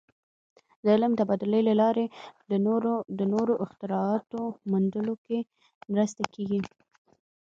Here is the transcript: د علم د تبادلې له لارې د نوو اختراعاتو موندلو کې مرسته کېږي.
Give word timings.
د 0.83 0.85
علم 0.95 1.11
د 1.15 1.17
تبادلې 1.19 1.61
له 1.69 1.73
لارې 1.81 2.05
د 3.19 3.21
نوو 3.31 3.53
اختراعاتو 3.65 4.41
موندلو 4.69 5.13
کې 5.25 5.39
مرسته 5.91 6.23
کېږي. 6.35 6.61